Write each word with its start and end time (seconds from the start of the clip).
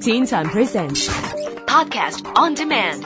Teen 0.00 0.26
Time 0.26 0.50
Presents 0.50 1.06
Podcast 1.66 2.26
on 2.36 2.54
demand. 2.54 3.04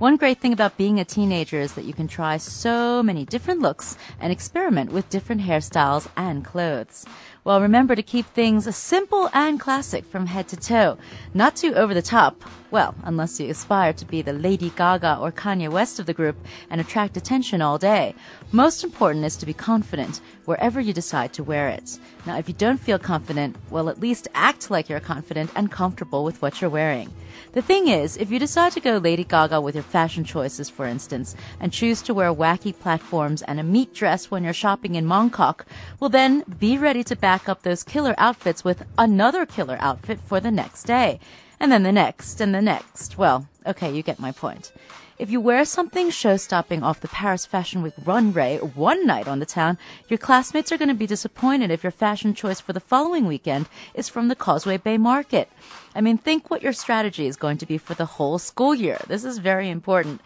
One 0.00 0.16
great 0.16 0.40
thing 0.40 0.54
about 0.54 0.78
being 0.78 0.98
a 0.98 1.04
teenager 1.04 1.60
is 1.60 1.74
that 1.74 1.84
you 1.84 1.92
can 1.92 2.08
try 2.08 2.38
so 2.38 3.02
many 3.02 3.26
different 3.26 3.60
looks 3.60 3.98
and 4.18 4.32
experiment 4.32 4.92
with 4.92 5.10
different 5.10 5.42
hairstyles 5.42 6.08
and 6.16 6.42
clothes. 6.42 7.04
Well, 7.44 7.60
remember 7.60 7.94
to 7.94 8.02
keep 8.02 8.24
things 8.26 8.74
simple 8.74 9.28
and 9.34 9.60
classic 9.60 10.06
from 10.06 10.24
head 10.24 10.48
to 10.48 10.56
toe, 10.56 10.96
not 11.34 11.56
too 11.56 11.74
over 11.74 11.92
the 11.92 12.00
top. 12.00 12.42
Well, 12.70 12.94
unless 13.02 13.40
you 13.40 13.50
aspire 13.50 13.92
to 13.94 14.04
be 14.06 14.22
the 14.22 14.32
Lady 14.32 14.70
Gaga 14.70 15.18
or 15.18 15.32
Kanye 15.32 15.68
West 15.70 15.98
of 15.98 16.06
the 16.06 16.14
group 16.14 16.36
and 16.70 16.80
attract 16.80 17.16
attention 17.16 17.60
all 17.60 17.76
day. 17.76 18.14
Most 18.52 18.84
important 18.84 19.24
is 19.24 19.36
to 19.36 19.46
be 19.46 19.52
confident 19.52 20.20
wherever 20.44 20.80
you 20.80 20.92
decide 20.92 21.32
to 21.34 21.44
wear 21.44 21.68
it. 21.68 21.98
Now, 22.26 22.36
if 22.38 22.48
you 22.48 22.54
don't 22.54 22.80
feel 22.80 22.98
confident, 22.98 23.56
well, 23.70 23.88
at 23.88 24.00
least 24.00 24.28
act 24.34 24.70
like 24.70 24.88
you're 24.88 25.00
confident 25.00 25.50
and 25.56 25.70
comfortable 25.70 26.24
with 26.24 26.40
what 26.40 26.60
you're 26.60 26.70
wearing. 26.70 27.12
The 27.52 27.62
thing 27.62 27.88
is, 27.88 28.16
if 28.16 28.30
you 28.30 28.38
decide 28.38 28.72
to 28.72 28.80
go 28.80 28.98
Lady 28.98 29.24
Gaga 29.24 29.60
with 29.60 29.74
your 29.74 29.84
fashion 29.90 30.24
choices, 30.24 30.70
for 30.70 30.86
instance, 30.86 31.34
and 31.60 31.72
choose 31.72 32.00
to 32.02 32.14
wear 32.14 32.32
wacky 32.32 32.78
platforms 32.78 33.42
and 33.42 33.60
a 33.60 33.64
meat 33.64 33.92
dress 33.92 34.30
when 34.30 34.44
you're 34.44 34.52
shopping 34.52 34.94
in 34.94 35.04
Mongkok, 35.04 35.66
well 35.98 36.10
then 36.10 36.44
be 36.58 36.78
ready 36.78 37.04
to 37.04 37.16
back 37.16 37.48
up 37.48 37.62
those 37.62 37.82
killer 37.82 38.14
outfits 38.16 38.64
with 38.64 38.84
another 38.96 39.44
killer 39.44 39.76
outfit 39.80 40.20
for 40.20 40.40
the 40.40 40.50
next 40.50 40.84
day. 40.84 41.20
And 41.58 41.70
then 41.70 41.82
the 41.82 41.92
next 41.92 42.40
and 42.40 42.54
the 42.54 42.62
next. 42.62 43.18
Well, 43.18 43.46
okay, 43.66 43.94
you 43.94 44.02
get 44.02 44.18
my 44.18 44.32
point. 44.32 44.72
If 45.20 45.30
you 45.30 45.38
wear 45.38 45.66
something 45.66 46.08
show-stopping 46.08 46.82
off 46.82 47.00
the 47.00 47.08
Paris 47.08 47.44
Fashion 47.44 47.82
Week 47.82 47.92
runway 48.06 48.56
one 48.56 49.06
night 49.06 49.28
on 49.28 49.38
the 49.38 49.44
town, 49.44 49.76
your 50.08 50.16
classmates 50.16 50.72
are 50.72 50.78
going 50.78 50.88
to 50.88 50.94
be 50.94 51.06
disappointed 51.06 51.70
if 51.70 51.82
your 51.82 51.90
fashion 51.90 52.32
choice 52.32 52.58
for 52.58 52.72
the 52.72 52.80
following 52.80 53.26
weekend 53.26 53.68
is 53.92 54.08
from 54.08 54.28
the 54.28 54.34
Causeway 54.34 54.78
Bay 54.78 54.96
Market. 54.96 55.50
I 55.94 56.00
mean, 56.00 56.16
think 56.16 56.48
what 56.48 56.62
your 56.62 56.72
strategy 56.72 57.26
is 57.26 57.36
going 57.36 57.58
to 57.58 57.66
be 57.66 57.76
for 57.76 57.92
the 57.92 58.06
whole 58.06 58.38
school 58.38 58.74
year. 58.74 58.98
This 59.08 59.22
is 59.26 59.36
very 59.36 59.68
important. 59.68 60.22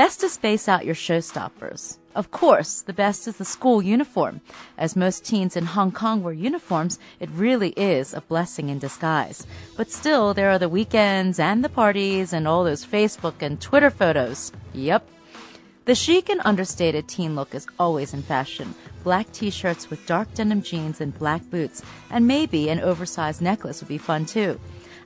Best 0.00 0.20
to 0.20 0.30
space 0.30 0.66
out 0.66 0.86
your 0.86 0.94
showstoppers. 0.94 1.98
Of 2.14 2.30
course, 2.30 2.80
the 2.80 2.94
best 2.94 3.28
is 3.28 3.36
the 3.36 3.44
school 3.44 3.82
uniform. 3.82 4.40
As 4.78 4.96
most 4.96 5.26
teens 5.26 5.56
in 5.56 5.66
Hong 5.66 5.92
Kong 5.92 6.22
wear 6.22 6.32
uniforms, 6.32 6.98
it 7.20 7.28
really 7.34 7.74
is 7.76 8.14
a 8.14 8.22
blessing 8.22 8.70
in 8.70 8.78
disguise. 8.78 9.46
But 9.76 9.90
still, 9.90 10.32
there 10.32 10.48
are 10.48 10.58
the 10.58 10.70
weekends 10.70 11.38
and 11.38 11.62
the 11.62 11.68
parties 11.68 12.32
and 12.32 12.48
all 12.48 12.64
those 12.64 12.82
Facebook 12.82 13.42
and 13.42 13.60
Twitter 13.60 13.90
photos. 13.90 14.52
Yep. 14.72 15.06
The 15.84 15.94
chic 15.94 16.30
and 16.30 16.40
understated 16.46 17.06
teen 17.06 17.36
look 17.36 17.54
is 17.54 17.66
always 17.78 18.14
in 18.14 18.22
fashion. 18.22 18.74
Black 19.04 19.30
t-shirts 19.32 19.90
with 19.90 20.06
dark 20.06 20.32
denim 20.32 20.62
jeans 20.62 21.02
and 21.02 21.18
black 21.18 21.42
boots, 21.50 21.82
and 22.10 22.26
maybe 22.26 22.70
an 22.70 22.80
oversized 22.80 23.42
necklace 23.42 23.82
would 23.82 23.88
be 23.88 23.98
fun 23.98 24.24
too. 24.24 24.58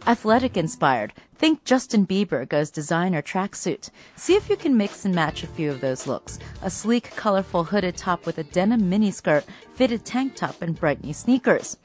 Athletic 0.06 0.58
inspired. 0.58 1.14
Think 1.36 1.64
Justin 1.64 2.06
Bieber 2.06 2.46
goes 2.46 2.70
designer 2.70 3.22
tracksuit. 3.22 3.88
See 4.16 4.34
if 4.34 4.50
you 4.50 4.56
can 4.56 4.76
mix 4.76 5.06
and 5.06 5.14
match 5.14 5.42
a 5.42 5.46
few 5.46 5.70
of 5.70 5.80
those 5.80 6.06
looks. 6.06 6.38
A 6.60 6.68
sleek, 6.68 7.16
colorful 7.16 7.64
hooded 7.64 7.96
top 7.96 8.26
with 8.26 8.36
a 8.36 8.44
denim 8.44 8.82
miniskirt, 8.82 9.44
fitted 9.72 10.04
tank 10.04 10.34
top, 10.34 10.60
and 10.60 10.78
bright 10.78 11.02
new 11.02 11.14
sneakers. 11.14 11.78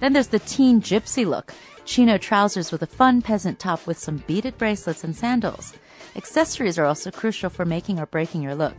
Then 0.00 0.12
there's 0.12 0.28
the 0.28 0.38
teen 0.40 0.82
gypsy 0.82 1.24
look. 1.24 1.54
Chino 1.86 2.18
trousers 2.18 2.70
with 2.70 2.82
a 2.82 2.86
fun 2.86 3.22
peasant 3.22 3.58
top 3.58 3.86
with 3.86 3.98
some 3.98 4.22
beaded 4.26 4.58
bracelets 4.58 5.02
and 5.02 5.16
sandals. 5.16 5.72
Accessories 6.14 6.78
are 6.78 6.84
also 6.84 7.10
crucial 7.10 7.48
for 7.48 7.64
making 7.64 7.98
or 7.98 8.04
breaking 8.04 8.42
your 8.42 8.54
look. 8.54 8.76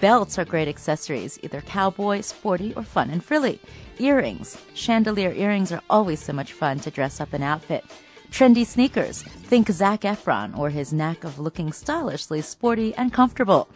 Belts 0.00 0.38
are 0.38 0.46
great 0.46 0.66
accessories, 0.66 1.38
either 1.42 1.60
cowboy, 1.60 2.22
sporty, 2.22 2.72
or 2.74 2.84
fun 2.84 3.10
and 3.10 3.22
frilly. 3.22 3.60
Earrings. 3.98 4.56
Chandelier 4.72 5.32
earrings 5.32 5.72
are 5.72 5.82
always 5.90 6.20
so 6.20 6.32
much 6.32 6.54
fun 6.54 6.80
to 6.80 6.90
dress 6.90 7.20
up 7.20 7.34
an 7.34 7.42
outfit. 7.42 7.84
Trendy 8.30 8.64
sneakers. 8.64 9.22
Think 9.22 9.68
Zac 9.68 10.02
Efron 10.02 10.56
or 10.56 10.70
his 10.70 10.92
knack 10.92 11.24
of 11.24 11.38
looking 11.38 11.72
stylishly 11.72 12.40
sporty 12.40 12.94
and 12.94 13.12
comfortable. 13.12 13.68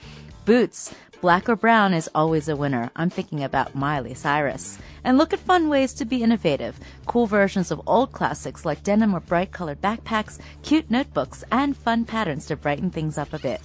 Boots. 0.45 0.95
Black 1.21 1.49
or 1.49 1.57
brown 1.57 1.93
is 1.93 2.09
always 2.15 2.49
a 2.49 2.57
winner. 2.57 2.91
I'm 2.97 3.11
thinking 3.11 3.43
about 3.43 3.75
Miley 3.75 4.15
Cyrus. 4.15 4.79
And 5.03 5.19
look 5.19 5.33
at 5.33 5.41
fun 5.41 5.69
ways 5.69 5.93
to 5.95 6.05
be 6.05 6.23
innovative. 6.23 6.79
Cool 7.07 7.27
versions 7.27 7.71
of 7.71 7.83
old 7.87 8.13
classics 8.13 8.65
like 8.65 8.83
denim 8.85 9.15
or 9.15 9.21
bright 9.21 9.51
colored 9.51 9.81
backpacks, 9.81 10.39
cute 10.63 10.91
notebooks, 10.91 11.43
and 11.51 11.77
fun 11.77 12.05
patterns 12.05 12.47
to 12.47 12.57
brighten 12.57 12.91
things 12.91 13.19
up 13.19 13.33
a 13.33 13.39
bit. 13.39 13.61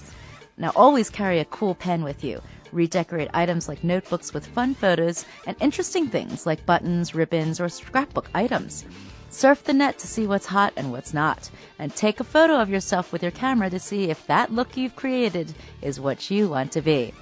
Now 0.56 0.72
always 0.74 1.08
carry 1.08 1.38
a 1.38 1.44
cool 1.46 1.74
pen 1.74 2.02
with 2.02 2.24
you. 2.24 2.42
Redecorate 2.72 3.30
items 3.32 3.68
like 3.68 3.84
notebooks 3.84 4.34
with 4.34 4.46
fun 4.46 4.74
photos 4.74 5.24
and 5.46 5.56
interesting 5.60 6.08
things 6.08 6.46
like 6.46 6.66
buttons, 6.66 7.14
ribbons, 7.14 7.60
or 7.60 7.68
scrapbook 7.68 8.28
items. 8.34 8.84
Surf 9.30 9.62
the 9.62 9.72
net 9.72 9.96
to 9.98 10.08
see 10.08 10.26
what's 10.26 10.46
hot 10.46 10.72
and 10.76 10.90
what's 10.90 11.14
not, 11.14 11.50
and 11.78 11.94
take 11.94 12.18
a 12.18 12.24
photo 12.24 12.60
of 12.60 12.68
yourself 12.68 13.12
with 13.12 13.22
your 13.22 13.30
camera 13.30 13.70
to 13.70 13.78
see 13.78 14.10
if 14.10 14.26
that 14.26 14.52
look 14.52 14.76
you've 14.76 14.96
created 14.96 15.54
is 15.80 16.00
what 16.00 16.30
you 16.30 16.48
want 16.48 16.72
to 16.72 16.82
be. 16.82 17.14